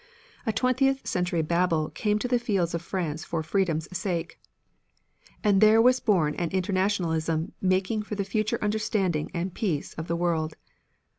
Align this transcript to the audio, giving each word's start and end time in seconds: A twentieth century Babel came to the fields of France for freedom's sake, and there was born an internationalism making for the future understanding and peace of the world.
A 0.47 0.51
twentieth 0.51 1.05
century 1.05 1.43
Babel 1.43 1.91
came 1.91 2.17
to 2.17 2.27
the 2.27 2.39
fields 2.39 2.73
of 2.73 2.81
France 2.81 3.23
for 3.23 3.43
freedom's 3.43 3.87
sake, 3.95 4.39
and 5.43 5.61
there 5.61 5.79
was 5.79 5.99
born 5.99 6.33
an 6.37 6.49
internationalism 6.49 7.53
making 7.61 8.01
for 8.01 8.15
the 8.15 8.25
future 8.25 8.57
understanding 8.63 9.29
and 9.35 9.53
peace 9.53 9.93
of 9.93 10.07
the 10.07 10.15
world. 10.15 10.55